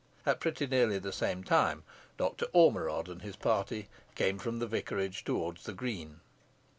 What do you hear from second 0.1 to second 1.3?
At pretty nearly the